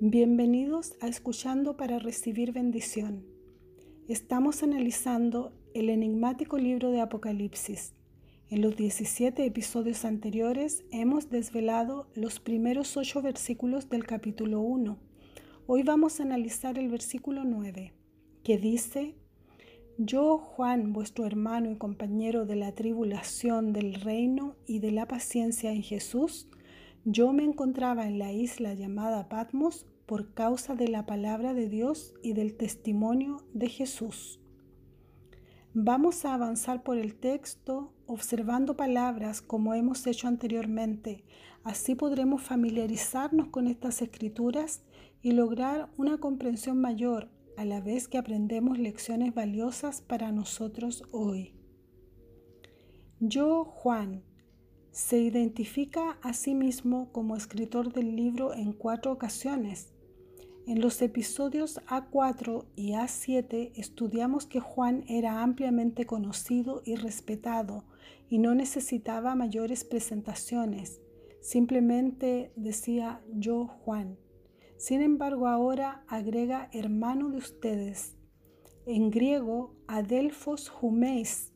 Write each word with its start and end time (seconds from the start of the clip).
Bienvenidos 0.00 0.94
a 1.00 1.08
Escuchando 1.08 1.76
para 1.76 1.98
Recibir 1.98 2.52
Bendición. 2.52 3.24
Estamos 4.06 4.62
analizando 4.62 5.52
el 5.74 5.90
enigmático 5.90 6.56
libro 6.56 6.92
de 6.92 7.00
Apocalipsis. 7.00 7.94
En 8.48 8.62
los 8.62 8.76
17 8.76 9.44
episodios 9.44 10.04
anteriores 10.04 10.84
hemos 10.92 11.30
desvelado 11.30 12.06
los 12.14 12.38
primeros 12.38 12.96
ocho 12.96 13.22
versículos 13.22 13.88
del 13.88 14.06
capítulo 14.06 14.60
1. 14.60 14.96
Hoy 15.66 15.82
vamos 15.82 16.20
a 16.20 16.22
analizar 16.22 16.78
el 16.78 16.88
versículo 16.90 17.42
9, 17.42 17.92
que 18.44 18.56
dice, 18.56 19.16
Yo, 19.98 20.38
Juan, 20.38 20.92
vuestro 20.92 21.26
hermano 21.26 21.72
y 21.72 21.76
compañero 21.76 22.46
de 22.46 22.54
la 22.54 22.72
tribulación 22.72 23.72
del 23.72 23.94
reino 23.94 24.54
y 24.64 24.78
de 24.78 24.92
la 24.92 25.08
paciencia 25.08 25.72
en 25.72 25.82
Jesús, 25.82 26.46
yo 27.10 27.32
me 27.32 27.42
encontraba 27.42 28.06
en 28.06 28.18
la 28.18 28.32
isla 28.32 28.74
llamada 28.74 29.30
Patmos 29.30 29.86
por 30.04 30.34
causa 30.34 30.74
de 30.74 30.88
la 30.88 31.06
palabra 31.06 31.54
de 31.54 31.66
Dios 31.66 32.12
y 32.22 32.34
del 32.34 32.54
testimonio 32.54 33.46
de 33.54 33.70
Jesús. 33.70 34.40
Vamos 35.72 36.26
a 36.26 36.34
avanzar 36.34 36.82
por 36.82 36.98
el 36.98 37.14
texto 37.14 37.94
observando 38.06 38.76
palabras 38.76 39.40
como 39.40 39.72
hemos 39.72 40.06
hecho 40.06 40.28
anteriormente. 40.28 41.24
Así 41.64 41.94
podremos 41.94 42.42
familiarizarnos 42.42 43.48
con 43.48 43.68
estas 43.68 44.02
escrituras 44.02 44.82
y 45.22 45.32
lograr 45.32 45.88
una 45.96 46.18
comprensión 46.18 46.78
mayor 46.78 47.30
a 47.56 47.64
la 47.64 47.80
vez 47.80 48.06
que 48.06 48.18
aprendemos 48.18 48.78
lecciones 48.78 49.34
valiosas 49.34 50.02
para 50.02 50.30
nosotros 50.30 51.04
hoy. 51.10 51.54
Yo, 53.18 53.64
Juan, 53.64 54.24
se 54.98 55.16
identifica 55.16 56.18
a 56.22 56.32
sí 56.32 56.56
mismo 56.56 57.12
como 57.12 57.36
escritor 57.36 57.92
del 57.92 58.16
libro 58.16 58.52
en 58.52 58.72
cuatro 58.72 59.12
ocasiones. 59.12 59.94
En 60.66 60.80
los 60.80 61.00
episodios 61.02 61.80
A4 61.86 62.66
y 62.74 62.94
A7 62.94 63.70
estudiamos 63.76 64.46
que 64.46 64.58
Juan 64.58 65.04
era 65.06 65.44
ampliamente 65.44 66.04
conocido 66.04 66.82
y 66.84 66.96
respetado 66.96 67.84
y 68.28 68.38
no 68.38 68.56
necesitaba 68.56 69.36
mayores 69.36 69.84
presentaciones. 69.84 71.00
Simplemente 71.40 72.52
decía 72.56 73.22
yo 73.32 73.68
Juan. 73.68 74.18
Sin 74.78 75.00
embargo, 75.00 75.46
ahora 75.46 76.02
agrega 76.08 76.70
hermano 76.72 77.30
de 77.30 77.36
ustedes. 77.36 78.16
En 78.84 79.10
griego, 79.10 79.76
adelphos 79.86 80.72
humeis, 80.82 81.52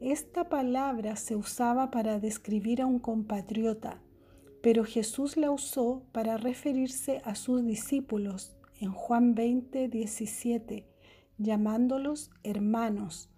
esta 0.00 0.48
palabra 0.48 1.16
se 1.16 1.36
usaba 1.36 1.90
para 1.90 2.18
describir 2.18 2.80
a 2.80 2.86
un 2.86 2.98
compatriota, 2.98 4.00
pero 4.62 4.84
Jesús 4.84 5.36
la 5.36 5.50
usó 5.50 6.02
para 6.12 6.38
referirse 6.38 7.20
a 7.24 7.34
sus 7.34 7.64
discípulos 7.64 8.56
en 8.80 8.92
Juan 8.92 9.34
20, 9.34 9.88
17, 9.88 10.86
llamándolos 11.36 12.30
hermanos. 12.42 13.28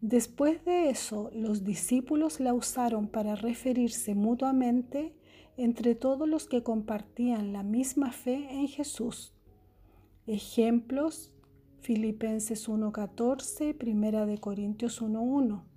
Después 0.00 0.64
de 0.64 0.88
eso, 0.88 1.30
los 1.34 1.64
discípulos 1.64 2.40
la 2.40 2.54
usaron 2.54 3.06
para 3.08 3.34
referirse 3.34 4.14
mutuamente 4.14 5.14
entre 5.58 5.94
todos 5.94 6.26
los 6.26 6.46
que 6.46 6.62
compartían 6.62 7.52
la 7.52 7.62
misma 7.62 8.12
fe 8.12 8.48
en 8.50 8.68
Jesús. 8.68 9.34
Ejemplos, 10.26 11.34
Filipenses 11.80 12.68
1.14, 12.68 13.76
Primera 13.76 14.24
de 14.24 14.38
Corintios 14.38 15.02
1.1. 15.02 15.69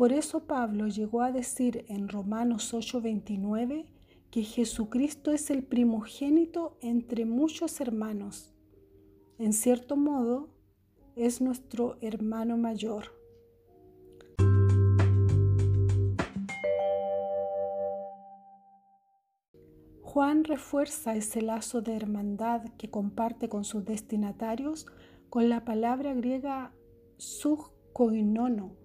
Por 0.00 0.14
eso 0.14 0.46
Pablo 0.46 0.88
llegó 0.88 1.20
a 1.20 1.30
decir 1.30 1.84
en 1.88 2.08
Romanos 2.08 2.72
8:29 2.72 3.84
que 4.30 4.44
Jesucristo 4.44 5.30
es 5.30 5.50
el 5.50 5.62
primogénito 5.62 6.78
entre 6.80 7.26
muchos 7.26 7.82
hermanos. 7.82 8.54
En 9.36 9.52
cierto 9.52 9.98
modo, 9.98 10.48
es 11.16 11.42
nuestro 11.42 11.98
hermano 12.00 12.56
mayor. 12.56 13.12
Juan 20.00 20.44
refuerza 20.44 21.14
ese 21.14 21.42
lazo 21.42 21.82
de 21.82 21.94
hermandad 21.94 22.62
que 22.78 22.88
comparte 22.88 23.50
con 23.50 23.64
sus 23.64 23.84
destinatarios 23.84 24.86
con 25.28 25.50
la 25.50 25.66
palabra 25.66 26.14
griega 26.14 26.72
subkoinono, 27.18 28.79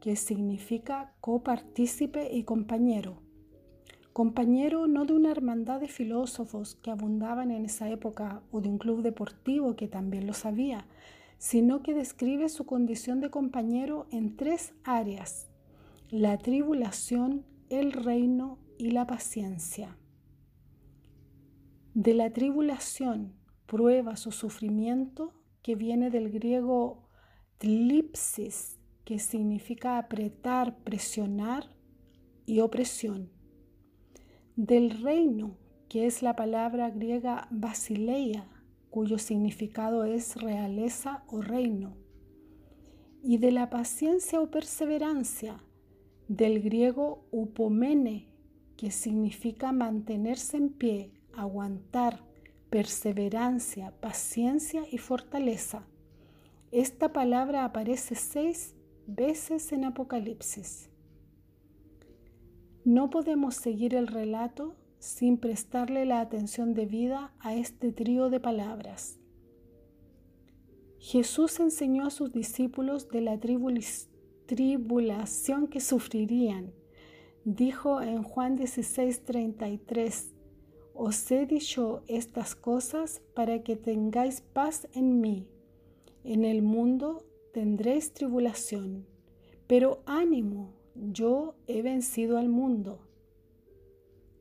que 0.00 0.16
significa 0.16 1.14
copartícipe 1.20 2.34
y 2.34 2.44
compañero. 2.44 3.22
Compañero 4.12 4.88
no 4.88 5.04
de 5.04 5.12
una 5.12 5.30
hermandad 5.30 5.80
de 5.80 5.88
filósofos 5.88 6.74
que 6.74 6.90
abundaban 6.90 7.50
en 7.50 7.64
esa 7.64 7.88
época 7.88 8.42
o 8.50 8.60
de 8.60 8.68
un 8.68 8.78
club 8.78 9.02
deportivo 9.02 9.76
que 9.76 9.86
también 9.86 10.26
lo 10.26 10.32
sabía, 10.32 10.86
sino 11.38 11.82
que 11.82 11.94
describe 11.94 12.48
su 12.48 12.66
condición 12.66 13.20
de 13.20 13.30
compañero 13.30 14.06
en 14.10 14.36
tres 14.36 14.74
áreas, 14.82 15.48
la 16.10 16.36
tribulación, 16.36 17.44
el 17.70 17.92
reino 17.92 18.58
y 18.76 18.90
la 18.90 19.06
paciencia. 19.06 19.96
De 21.94 22.14
la 22.14 22.32
tribulación, 22.32 23.34
prueba 23.66 24.16
su 24.16 24.32
sufrimiento, 24.32 25.32
que 25.62 25.74
viene 25.74 26.10
del 26.10 26.30
griego 26.30 27.08
tlipsis, 27.58 28.77
que 29.08 29.18
significa 29.18 29.96
apretar, 29.96 30.76
presionar 30.80 31.64
y 32.44 32.60
opresión. 32.60 33.30
Del 34.54 35.02
reino, 35.02 35.56
que 35.88 36.04
es 36.04 36.20
la 36.20 36.36
palabra 36.36 36.90
griega 36.90 37.48
basileia, 37.50 38.46
cuyo 38.90 39.16
significado 39.16 40.04
es 40.04 40.36
realeza 40.36 41.24
o 41.26 41.40
reino. 41.40 41.96
Y 43.22 43.38
de 43.38 43.50
la 43.50 43.70
paciencia 43.70 44.42
o 44.42 44.50
perseverancia, 44.50 45.64
del 46.28 46.60
griego 46.60 47.24
upomene, 47.30 48.28
que 48.76 48.90
significa 48.90 49.72
mantenerse 49.72 50.58
en 50.58 50.68
pie, 50.68 51.12
aguantar, 51.34 52.26
perseverancia, 52.68 53.90
paciencia 54.02 54.82
y 54.92 54.98
fortaleza. 54.98 55.86
Esta 56.72 57.14
palabra 57.14 57.64
aparece 57.64 58.14
seis 58.14 58.74
veces 59.08 59.72
en 59.72 59.84
Apocalipsis. 59.86 60.90
No 62.84 63.08
podemos 63.08 63.54
seguir 63.54 63.94
el 63.94 64.06
relato 64.06 64.76
sin 64.98 65.38
prestarle 65.38 66.04
la 66.04 66.20
atención 66.20 66.74
debida 66.74 67.32
a 67.40 67.54
este 67.54 67.90
trío 67.90 68.28
de 68.28 68.38
palabras. 68.38 69.18
Jesús 70.98 71.58
enseñó 71.58 72.04
a 72.06 72.10
sus 72.10 72.32
discípulos 72.32 73.08
de 73.08 73.22
la 73.22 73.40
tribulación 74.46 75.68
que 75.68 75.80
sufrirían. 75.80 76.74
Dijo 77.44 78.02
en 78.02 78.22
Juan 78.22 78.58
16:33, 78.58 80.34
Os 80.92 81.30
he 81.30 81.46
dicho 81.46 82.02
estas 82.08 82.54
cosas 82.54 83.22
para 83.34 83.62
que 83.62 83.76
tengáis 83.76 84.42
paz 84.42 84.86
en 84.92 85.22
mí. 85.22 85.48
En 86.24 86.44
el 86.44 86.60
mundo 86.60 87.24
tendréis 87.58 88.12
tribulación, 88.12 89.04
pero 89.66 90.00
ánimo, 90.06 90.74
yo 90.94 91.56
he 91.66 91.82
vencido 91.82 92.38
al 92.38 92.48
mundo. 92.48 93.00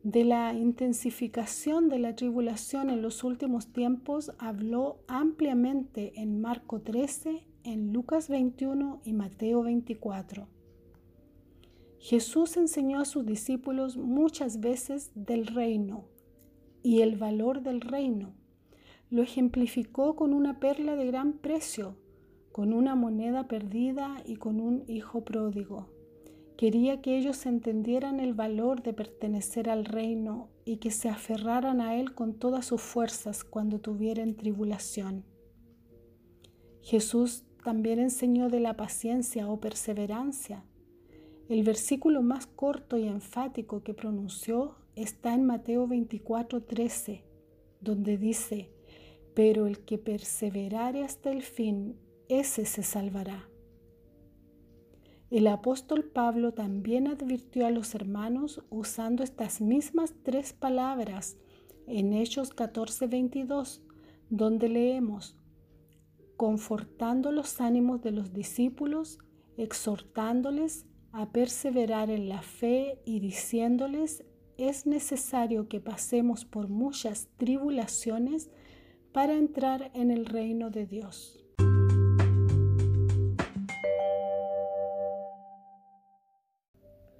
De 0.03 0.23
la 0.23 0.53
intensificación 0.53 1.89
de 1.89 1.97
la 1.97 2.15
tribulación 2.15 2.91
en 2.91 3.01
los 3.01 3.23
últimos 3.23 3.73
tiempos 3.73 4.33
habló 4.37 4.99
ampliamente 5.07 6.21
en 6.21 6.39
Marco 6.41 6.81
13, 6.81 7.47
en 7.63 7.91
Lucas 7.91 8.29
21 8.29 9.01
y 9.03 9.13
Mateo 9.13 9.63
24. 9.63 10.47
Jesús 11.97 12.55
enseñó 12.55 12.99
a 12.99 13.05
sus 13.05 13.25
discípulos 13.25 13.97
muchas 13.97 14.59
veces 14.59 15.09
del 15.15 15.47
reino 15.47 16.05
y 16.83 17.01
el 17.01 17.15
valor 17.15 17.63
del 17.63 17.81
reino. 17.81 18.35
Lo 19.09 19.23
ejemplificó 19.23 20.15
con 20.15 20.35
una 20.35 20.59
perla 20.59 20.95
de 20.95 21.07
gran 21.07 21.33
precio 21.33 21.95
con 22.57 22.73
una 22.73 22.95
moneda 22.95 23.47
perdida 23.47 24.23
y 24.25 24.37
con 24.37 24.59
un 24.59 24.83
hijo 24.87 25.23
pródigo. 25.23 25.89
Quería 26.57 27.01
que 27.03 27.15
ellos 27.15 27.45
entendieran 27.45 28.19
el 28.19 28.33
valor 28.33 28.81
de 28.81 28.93
pertenecer 28.93 29.69
al 29.69 29.85
reino 29.85 30.49
y 30.65 30.77
que 30.77 30.89
se 30.89 31.07
aferraran 31.07 31.81
a 31.81 31.93
él 31.99 32.15
con 32.15 32.33
todas 32.33 32.65
sus 32.65 32.81
fuerzas 32.81 33.43
cuando 33.43 33.77
tuvieran 33.77 34.33
tribulación. 34.33 35.23
Jesús 36.81 37.43
también 37.63 37.99
enseñó 37.99 38.49
de 38.49 38.59
la 38.59 38.75
paciencia 38.75 39.47
o 39.47 39.59
perseverancia. 39.59 40.65
El 41.49 41.61
versículo 41.61 42.23
más 42.23 42.47
corto 42.47 42.97
y 42.97 43.07
enfático 43.07 43.83
que 43.83 43.93
pronunció 43.93 44.77
está 44.95 45.35
en 45.35 45.45
Mateo 45.45 45.87
24:13, 45.87 47.21
donde 47.81 48.17
dice, 48.17 48.71
pero 49.35 49.67
el 49.67 49.85
que 49.85 49.99
perseverare 49.99 51.03
hasta 51.03 51.29
el 51.29 51.43
fin, 51.43 51.99
ese 52.29 52.65
se 52.65 52.83
salvará. 52.83 53.49
El 55.29 55.47
apóstol 55.47 56.05
Pablo 56.05 56.53
también 56.53 57.07
advirtió 57.07 57.67
a 57.67 57.71
los 57.71 57.95
hermanos 57.95 58.63
usando 58.69 59.23
estas 59.23 59.59
mismas 59.59 60.13
tres 60.23 60.53
palabras 60.53 61.37
en 61.85 62.13
Hechos 62.13 62.53
14:22, 62.55 63.81
donde 64.29 64.69
leemos, 64.69 65.37
confortando 66.37 67.31
los 67.31 67.59
ánimos 67.59 68.01
de 68.01 68.11
los 68.11 68.31
discípulos, 68.33 69.19
exhortándoles 69.57 70.85
a 71.11 71.31
perseverar 71.31 72.09
en 72.09 72.29
la 72.29 72.41
fe 72.41 73.01
y 73.05 73.19
diciéndoles, 73.19 74.23
es 74.57 74.85
necesario 74.85 75.67
que 75.67 75.79
pasemos 75.79 76.45
por 76.45 76.69
muchas 76.69 77.27
tribulaciones 77.37 78.49
para 79.11 79.33
entrar 79.35 79.91
en 79.93 80.11
el 80.11 80.25
reino 80.25 80.69
de 80.69 80.85
Dios. 80.85 81.46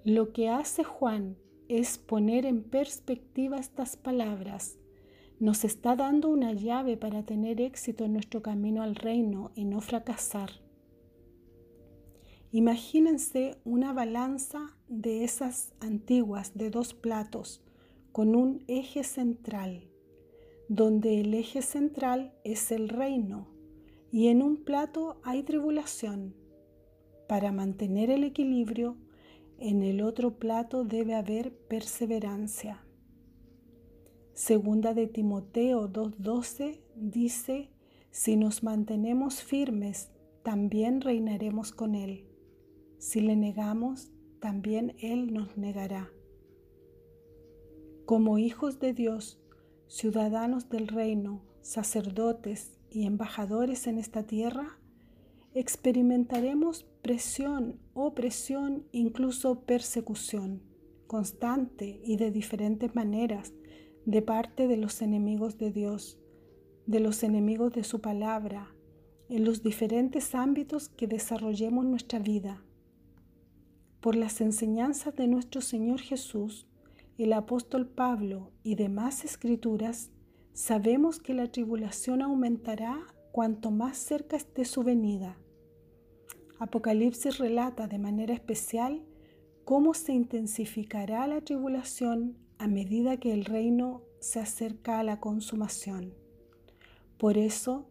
Lo 0.08 0.32
que 0.32 0.48
hace 0.48 0.86
Juan 0.86 1.36
es 1.68 1.98
poner 1.98 2.46
en 2.46 2.64
perspectiva 2.64 3.58
estas 3.58 3.98
palabras. 3.98 4.80
Nos 5.38 5.66
está 5.66 5.98
dando 5.98 6.30
una 6.30 6.54
llave 6.54 6.96
para 6.96 7.24
tener 7.24 7.60
éxito 7.60 8.06
en 8.06 8.14
nuestro 8.14 8.42
camino 8.42 8.84
al 8.84 8.96
reino 8.96 9.52
y 9.54 9.66
no 9.66 9.82
fracasar. 9.82 10.50
Imagínense 12.54 13.58
una 13.66 13.92
balanza 13.92 14.78
de 14.88 15.26
esas 15.26 15.74
antiguas 15.82 16.54
de 16.56 16.70
dos 16.70 16.94
platos 16.94 17.62
con 18.14 18.34
un 18.34 18.64
eje 18.70 19.04
central, 19.04 19.90
donde 20.70 21.20
el 21.20 21.34
eje 21.34 21.62
central 21.62 22.32
es 22.46 22.72
el 22.72 22.88
reino 22.88 23.50
y 24.10 24.28
en 24.28 24.42
un 24.42 24.64
plato 24.64 25.20
hay 25.24 25.44
tribulación. 25.44 26.34
Para 27.28 27.52
mantener 27.52 28.10
el 28.10 28.24
equilibrio 28.24 28.96
en 29.60 29.84
el 29.84 30.02
otro 30.02 30.38
plato 30.38 30.84
debe 30.84 31.16
haber 31.16 31.54
perseverancia. 31.54 32.84
Segunda 34.34 34.94
de 34.94 35.08
Timoteo 35.08 35.90
2.12 35.90 36.80
dice, 36.96 37.72
si 38.12 38.36
nos 38.36 38.64
mantenemos 38.64 39.42
firmes, 39.42 40.12
también 40.44 41.02
reinaremos 41.02 41.72
con 41.72 41.96
Él. 41.96 42.26
Si 43.00 43.20
le 43.20 43.36
negamos, 43.36 44.12
también 44.40 44.96
Él 45.00 45.34
nos 45.34 45.58
negará. 45.58 46.12
Como 48.06 48.38
hijos 48.38 48.80
de 48.80 48.94
Dios, 48.94 49.40
ciudadanos 49.88 50.70
del 50.70 50.88
reino, 50.88 51.44
sacerdotes 51.62 52.80
y 52.90 53.06
embajadores 53.06 53.88
en 53.88 53.98
esta 53.98 54.24
tierra, 54.24 54.80
experimentaremos 55.60 56.86
presión, 57.02 57.80
opresión, 57.94 58.86
incluso 58.92 59.62
persecución 59.62 60.62
constante 61.08 62.02
y 62.04 62.18
de 62.18 62.32
diferentes 62.32 62.94
maneras 62.94 63.54
de 64.06 64.22
parte 64.22 64.68
de 64.68 64.78
los 64.78 65.02
enemigos 65.02 65.58
de 65.58 65.72
Dios, 65.72 66.20
de 66.86 67.00
los 67.00 67.24
enemigos 67.24 67.74
de 67.74 67.84
su 67.84 68.02
palabra, 68.02 68.74
en 69.30 69.44
los 69.44 69.64
diferentes 69.64 70.36
ámbitos 70.36 70.90
que 70.90 71.08
desarrollemos 71.08 71.86
nuestra 71.86 72.20
vida. 72.20 72.64
Por 74.00 74.16
las 74.16 74.40
enseñanzas 74.42 75.16
de 75.16 75.28
nuestro 75.28 75.62
Señor 75.62 76.00
Jesús, 76.00 76.68
el 77.18 77.34
apóstol 77.34 77.88
Pablo 77.88 78.52
y 78.64 78.76
demás 78.76 79.26
escrituras, 79.26 80.12
sabemos 80.54 81.20
que 81.20 81.34
la 81.34 81.52
tribulación 81.52 82.22
aumentará 82.22 83.02
cuanto 83.32 83.72
más 83.72 83.98
cerca 83.98 84.38
esté 84.38 84.66
su 84.66 84.84
venida. 84.84 85.38
Apocalipsis 86.60 87.38
relata 87.38 87.88
de 87.88 88.00
manera 88.00 88.34
especial 88.34 89.04
cómo 89.64 89.94
se 89.94 90.14
intensificará 90.14 91.28
la 91.28 91.42
tribulación 91.42 92.38
a 92.58 92.68
medida 92.68 93.18
que 93.18 93.32
el 93.32 93.46
reino 93.46 94.02
se 94.20 94.40
acerca 94.40 95.00
a 95.00 95.04
la 95.04 95.20
consumación. 95.20 96.16
Por 97.20 97.38
eso, 97.38 97.88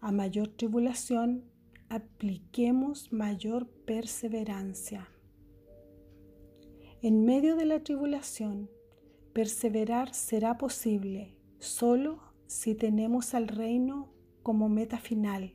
a 0.00 0.12
mayor 0.12 0.48
tribulación, 0.48 1.44
apliquemos 1.88 3.10
mayor 3.12 3.66
perseverancia. 3.86 5.08
En 7.00 7.24
medio 7.24 7.56
de 7.56 7.64
la 7.64 7.82
tribulación, 7.82 8.68
perseverar 9.32 10.12
será 10.12 10.58
posible 10.58 11.36
solo 11.58 12.20
si 12.46 12.74
tenemos 12.74 13.32
al 13.32 13.48
reino 13.48 14.12
como 14.42 14.68
meta 14.68 14.98
final 14.98 15.54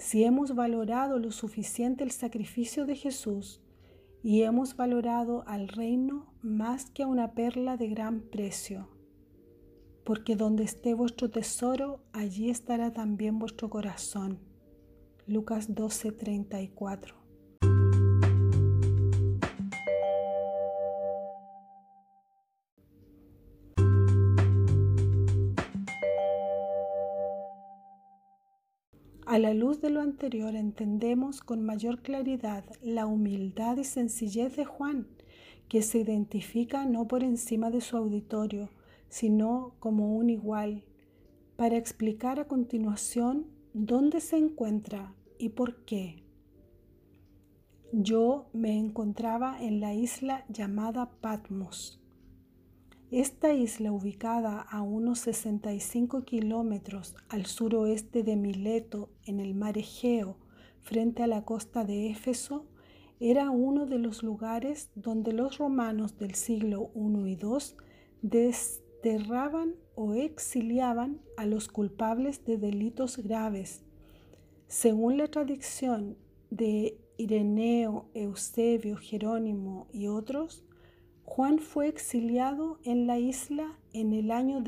si 0.00 0.24
hemos 0.24 0.54
valorado 0.54 1.18
lo 1.18 1.30
suficiente 1.30 2.04
el 2.04 2.10
sacrificio 2.10 2.86
de 2.86 2.96
Jesús 2.96 3.60
y 4.22 4.42
hemos 4.42 4.74
valorado 4.74 5.44
al 5.46 5.68
reino 5.68 6.32
más 6.40 6.90
que 6.90 7.02
a 7.02 7.06
una 7.06 7.34
perla 7.34 7.76
de 7.76 7.88
gran 7.88 8.22
precio. 8.22 8.88
Porque 10.02 10.36
donde 10.36 10.64
esté 10.64 10.94
vuestro 10.94 11.28
tesoro, 11.28 12.00
allí 12.12 12.48
estará 12.48 12.94
también 12.94 13.38
vuestro 13.38 13.68
corazón. 13.68 14.38
Lucas 15.26 15.68
12:34 15.74 17.19
A 29.30 29.38
la 29.38 29.54
luz 29.54 29.80
de 29.80 29.90
lo 29.90 30.00
anterior 30.00 30.56
entendemos 30.56 31.40
con 31.40 31.62
mayor 31.62 32.02
claridad 32.02 32.64
la 32.82 33.06
humildad 33.06 33.76
y 33.76 33.84
sencillez 33.84 34.56
de 34.56 34.64
Juan, 34.64 35.06
que 35.68 35.82
se 35.82 35.98
identifica 36.00 36.84
no 36.84 37.06
por 37.06 37.22
encima 37.22 37.70
de 37.70 37.80
su 37.80 37.96
auditorio, 37.96 38.70
sino 39.08 39.76
como 39.78 40.16
un 40.16 40.30
igual, 40.30 40.82
para 41.54 41.76
explicar 41.76 42.40
a 42.40 42.48
continuación 42.48 43.46
dónde 43.72 44.18
se 44.18 44.36
encuentra 44.36 45.14
y 45.38 45.50
por 45.50 45.84
qué. 45.84 46.24
Yo 47.92 48.48
me 48.52 48.76
encontraba 48.76 49.62
en 49.62 49.78
la 49.78 49.94
isla 49.94 50.44
llamada 50.48 51.08
Patmos 51.20 51.99
esta 53.10 53.52
isla, 53.52 53.90
ubicada 53.90 54.60
a 54.60 54.82
unos 54.82 55.18
65 55.20 56.24
kilómetros 56.24 57.16
al 57.28 57.46
suroeste 57.46 58.22
de 58.22 58.36
Mileto, 58.36 59.10
en 59.24 59.40
el 59.40 59.54
mar 59.54 59.78
Egeo, 59.78 60.36
frente 60.80 61.24
a 61.24 61.26
la 61.26 61.44
costa 61.44 61.84
de 61.84 62.10
Éfeso, 62.10 62.66
era 63.18 63.50
uno 63.50 63.86
de 63.86 63.98
los 63.98 64.22
lugares 64.22 64.90
donde 64.94 65.32
los 65.32 65.58
romanos 65.58 66.18
del 66.18 66.36
siglo 66.36 66.92
I 66.94 67.32
y 67.32 67.38
II 67.42 67.58
desterraban 68.22 69.74
o 69.96 70.14
exiliaban 70.14 71.20
a 71.36 71.46
los 71.46 71.66
culpables 71.66 72.44
de 72.44 72.58
delitos 72.58 73.18
graves. 73.18 73.82
Según 74.68 75.18
la 75.18 75.26
tradición 75.26 76.16
de 76.50 76.96
Ireneo, 77.16 78.08
Eusebio, 78.14 78.96
Jerónimo 78.96 79.88
y 79.92 80.06
otros, 80.06 80.64
Juan 81.32 81.60
fue 81.60 81.86
exiliado 81.86 82.80
en 82.82 83.06
la 83.06 83.20
isla 83.20 83.78
en 83.92 84.12
el 84.14 84.32
año 84.32 84.64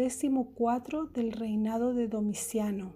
cuatro 0.55 1.07
del 1.07 1.33
reinado 1.33 1.93
de 1.93 2.07
Domiciano. 2.07 2.95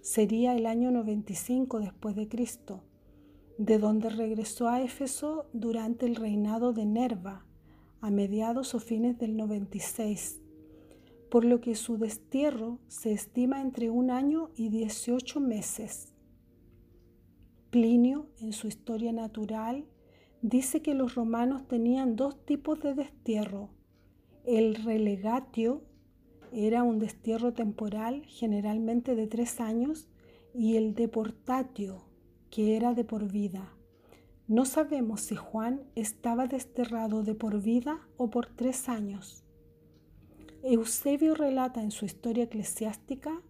Sería 0.00 0.56
el 0.56 0.64
año 0.64 0.90
95 0.90 1.80
después 1.80 2.16
de 2.16 2.28
Cristo, 2.28 2.82
de 3.58 3.78
donde 3.78 4.08
regresó 4.08 4.68
a 4.68 4.80
Éfeso 4.80 5.44
durante 5.52 6.06
el 6.06 6.16
reinado 6.16 6.72
de 6.72 6.86
Nerva, 6.86 7.44
a 8.00 8.10
mediados 8.10 8.74
o 8.74 8.80
fines 8.80 9.18
del 9.18 9.36
96, 9.36 10.40
por 11.30 11.44
lo 11.44 11.60
que 11.60 11.74
su 11.74 11.98
destierro 11.98 12.78
se 12.88 13.12
estima 13.12 13.60
entre 13.60 13.90
un 13.90 14.10
año 14.10 14.48
y 14.56 14.70
18 14.70 15.40
meses. 15.40 16.14
Plinio, 17.68 18.30
en 18.40 18.54
su 18.54 18.66
Historia 18.66 19.12
Natural, 19.12 19.84
dice 20.44 20.82
que 20.82 20.92
los 20.92 21.14
romanos 21.14 21.66
tenían 21.66 22.16
dos 22.16 22.44
tipos 22.44 22.78
de 22.80 22.92
destierro. 22.92 23.70
El 24.44 24.74
relegatio 24.74 25.80
era 26.52 26.82
un 26.82 26.98
destierro 26.98 27.54
temporal, 27.54 28.26
generalmente 28.26 29.14
de 29.14 29.26
tres 29.26 29.58
años, 29.58 30.06
y 30.52 30.76
el 30.76 30.94
deportatio, 30.94 32.04
que 32.50 32.76
era 32.76 32.92
de 32.92 33.04
por 33.04 33.32
vida. 33.32 33.72
No 34.46 34.66
sabemos 34.66 35.22
si 35.22 35.34
Juan 35.34 35.80
estaba 35.94 36.46
desterrado 36.46 37.22
de 37.22 37.34
por 37.34 37.62
vida 37.62 38.06
o 38.18 38.28
por 38.28 38.46
tres 38.46 38.90
años. 38.90 39.44
Eusebio 40.62 41.34
relata 41.34 41.82
en 41.82 41.90
su 41.90 42.04
historia 42.04 42.44
eclesiástica, 42.44 43.40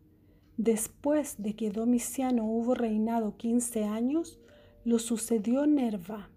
después 0.58 1.42
de 1.42 1.56
que 1.56 1.72
Domiciano 1.72 2.44
hubo 2.44 2.76
reinado 2.76 3.36
15 3.36 3.82
años, 3.82 4.38
lo 4.84 5.00
sucedió 5.00 5.66
Nerva, 5.66 6.30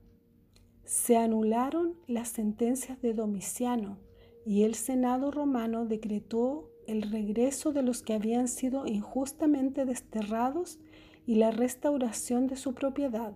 se 0.88 1.18
anularon 1.18 1.96
las 2.08 2.30
sentencias 2.30 3.02
de 3.02 3.14
Domiciano 3.14 3.98
y 4.46 4.64
el 4.64 4.74
Senado 4.74 5.32
romano 5.32 5.86
decretó 5.86 6.72
el 6.88 7.02
regreso 7.02 7.74
de 7.74 7.82
los 7.82 8.02
que 8.02 8.14
habían 8.14 8.48
sido 8.48 8.88
injustamente 8.88 9.84
desterrados 9.84 10.80
y 11.26 11.36
la 11.36 11.52
restauración 11.52 12.48
de 12.48 12.56
su 12.56 12.74
propiedad. 12.74 13.34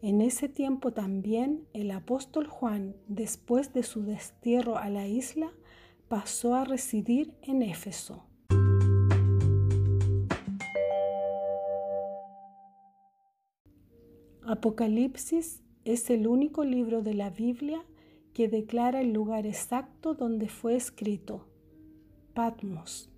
En 0.00 0.22
ese 0.22 0.48
tiempo 0.48 0.94
también 0.94 1.66
el 1.74 1.90
apóstol 1.90 2.46
Juan, 2.46 2.96
después 3.08 3.74
de 3.74 3.82
su 3.82 4.02
destierro 4.02 4.78
a 4.78 4.88
la 4.88 5.06
isla, 5.06 5.52
pasó 6.08 6.54
a 6.54 6.64
residir 6.64 7.34
en 7.42 7.60
Éfeso. 7.60 8.24
Apocalipsis 14.46 15.60
es 15.84 16.10
el 16.10 16.26
único 16.26 16.64
libro 16.64 17.02
de 17.02 17.14
la 17.14 17.30
Biblia 17.30 17.84
que 18.34 18.48
declara 18.48 19.00
el 19.00 19.12
lugar 19.12 19.46
exacto 19.46 20.14
donde 20.14 20.48
fue 20.48 20.76
escrito, 20.76 21.46
Patmos. 22.34 23.10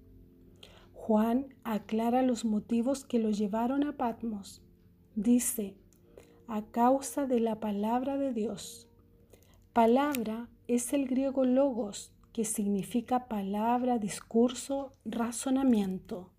Juan 0.94 1.54
aclara 1.64 2.22
los 2.22 2.44
motivos 2.44 3.04
que 3.04 3.18
lo 3.18 3.30
llevaron 3.30 3.84
a 3.84 3.96
Patmos. 3.96 4.62
Dice, 5.16 5.74
a 6.46 6.62
causa 6.62 7.26
de 7.26 7.40
la 7.40 7.60
palabra 7.60 8.16
de 8.16 8.32
Dios. 8.32 8.88
Palabra 9.72 10.48
es 10.68 10.92
el 10.92 11.08
griego 11.08 11.44
logos, 11.44 12.12
que 12.32 12.44
significa 12.44 13.26
palabra, 13.26 13.98
discurso, 13.98 14.94
razonamiento. 15.04 16.30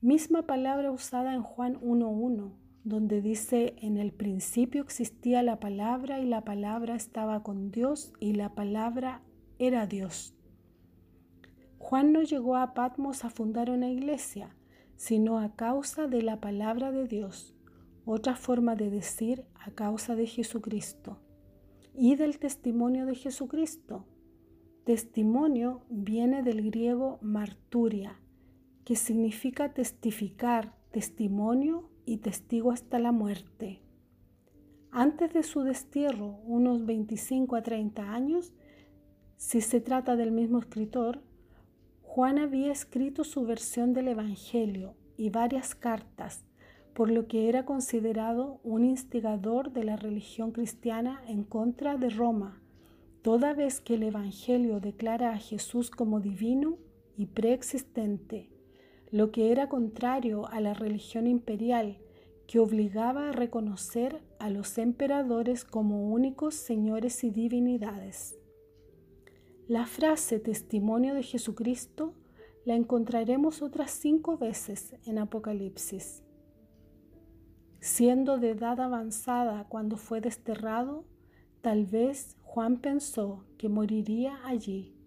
Misma 0.00 0.46
palabra 0.46 0.90
usada 0.90 1.34
en 1.34 1.42
Juan 1.42 1.80
1.1 1.80 2.69
donde 2.84 3.20
dice, 3.20 3.74
en 3.78 3.98
el 3.98 4.12
principio 4.12 4.82
existía 4.82 5.42
la 5.42 5.60
palabra 5.60 6.20
y 6.20 6.26
la 6.26 6.44
palabra 6.44 6.94
estaba 6.94 7.42
con 7.42 7.70
Dios 7.70 8.12
y 8.20 8.32
la 8.32 8.54
palabra 8.54 9.22
era 9.58 9.86
Dios. 9.86 10.34
Juan 11.78 12.12
no 12.12 12.22
llegó 12.22 12.56
a 12.56 12.72
Patmos 12.72 13.24
a 13.24 13.30
fundar 13.30 13.70
una 13.70 13.88
iglesia, 13.88 14.54
sino 14.96 15.38
a 15.38 15.54
causa 15.56 16.06
de 16.06 16.22
la 16.22 16.40
palabra 16.40 16.92
de 16.92 17.06
Dios, 17.06 17.54
otra 18.04 18.36
forma 18.36 18.76
de 18.76 18.90
decir 18.90 19.44
a 19.54 19.70
causa 19.70 20.14
de 20.14 20.26
Jesucristo, 20.26 21.18
y 21.94 22.16
del 22.16 22.38
testimonio 22.38 23.06
de 23.06 23.14
Jesucristo. 23.14 24.06
Testimonio 24.84 25.82
viene 25.90 26.42
del 26.42 26.62
griego 26.62 27.18
marturia, 27.20 28.20
que 28.84 28.96
significa 28.96 29.74
testificar, 29.74 30.74
testimonio 30.90 31.89
y 32.06 32.18
testigo 32.18 32.72
hasta 32.72 32.98
la 32.98 33.12
muerte. 33.12 33.80
Antes 34.90 35.32
de 35.32 35.42
su 35.42 35.62
destierro, 35.62 36.40
unos 36.44 36.84
25 36.84 37.56
a 37.56 37.62
30 37.62 38.12
años, 38.12 38.52
si 39.36 39.60
se 39.60 39.80
trata 39.80 40.16
del 40.16 40.32
mismo 40.32 40.58
escritor, 40.58 41.22
Juan 42.02 42.38
había 42.38 42.72
escrito 42.72 43.22
su 43.22 43.44
versión 43.44 43.92
del 43.92 44.08
Evangelio 44.08 44.94
y 45.16 45.30
varias 45.30 45.74
cartas, 45.74 46.44
por 46.92 47.10
lo 47.10 47.28
que 47.28 47.48
era 47.48 47.64
considerado 47.64 48.60
un 48.64 48.84
instigador 48.84 49.72
de 49.72 49.84
la 49.84 49.96
religión 49.96 50.50
cristiana 50.50 51.22
en 51.28 51.44
contra 51.44 51.96
de 51.96 52.10
Roma, 52.10 52.60
toda 53.22 53.54
vez 53.54 53.80
que 53.80 53.94
el 53.94 54.02
Evangelio 54.02 54.80
declara 54.80 55.32
a 55.32 55.38
Jesús 55.38 55.90
como 55.90 56.20
divino 56.20 56.78
y 57.16 57.26
preexistente 57.26 58.50
lo 59.10 59.32
que 59.32 59.50
era 59.50 59.68
contrario 59.68 60.46
a 60.48 60.60
la 60.60 60.74
religión 60.74 61.26
imperial 61.26 61.98
que 62.46 62.58
obligaba 62.58 63.28
a 63.28 63.32
reconocer 63.32 64.22
a 64.38 64.50
los 64.50 64.78
emperadores 64.78 65.64
como 65.64 66.10
únicos 66.12 66.54
señores 66.54 67.22
y 67.24 67.30
divinidades. 67.30 68.38
La 69.68 69.86
frase 69.86 70.40
testimonio 70.40 71.14
de 71.14 71.22
Jesucristo 71.22 72.14
la 72.64 72.74
encontraremos 72.74 73.62
otras 73.62 73.90
cinco 73.92 74.36
veces 74.36 74.94
en 75.06 75.18
Apocalipsis. 75.18 76.22
Siendo 77.80 78.38
de 78.38 78.50
edad 78.50 78.80
avanzada 78.80 79.66
cuando 79.68 79.96
fue 79.96 80.20
desterrado, 80.20 81.04
tal 81.62 81.86
vez 81.86 82.36
Juan 82.42 82.78
pensó 82.78 83.44
que 83.58 83.68
moriría 83.68 84.38
allí 84.44 84.99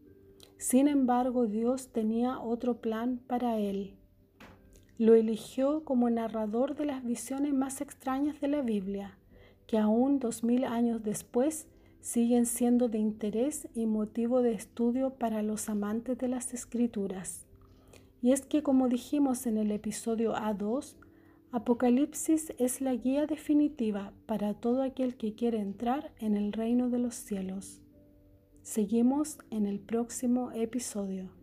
sin 0.63 0.87
embargo, 0.87 1.45
Dios 1.45 1.89
tenía 1.89 2.39
otro 2.39 2.79
plan 2.79 3.19
para 3.27 3.59
él. 3.59 3.97
Lo 4.97 5.13
eligió 5.13 5.83
como 5.83 6.09
narrador 6.09 6.77
de 6.77 6.85
las 6.85 7.03
visiones 7.03 7.53
más 7.53 7.81
extrañas 7.81 8.39
de 8.39 8.47
la 8.47 8.61
Biblia, 8.61 9.17
que 9.67 9.77
aún 9.77 10.19
dos 10.19 10.41
mil 10.41 10.63
años 10.63 11.03
después 11.03 11.67
siguen 11.99 12.45
siendo 12.45 12.87
de 12.87 12.97
interés 12.97 13.67
y 13.75 13.87
motivo 13.87 14.41
de 14.41 14.53
estudio 14.53 15.15
para 15.15 15.43
los 15.43 15.67
amantes 15.67 16.17
de 16.17 16.29
las 16.29 16.53
escrituras. 16.53 17.45
Y 18.21 18.31
es 18.31 18.45
que, 18.45 18.63
como 18.63 18.87
dijimos 18.87 19.45
en 19.47 19.57
el 19.57 19.69
episodio 19.69 20.33
A2, 20.33 20.95
Apocalipsis 21.51 22.53
es 22.57 22.79
la 22.79 22.95
guía 22.95 23.25
definitiva 23.25 24.13
para 24.25 24.53
todo 24.53 24.81
aquel 24.81 25.17
que 25.17 25.35
quiere 25.35 25.59
entrar 25.59 26.13
en 26.19 26.37
el 26.37 26.53
reino 26.53 26.89
de 26.89 26.99
los 26.99 27.15
cielos. 27.15 27.82
Seguimos 28.63 29.39
en 29.49 29.65
el 29.65 29.77
próximo 29.81 30.53
episodio. 30.53 31.42